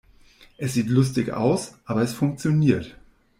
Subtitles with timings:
[0.57, 2.97] Es sieht lustig aus, aber es funktioniert.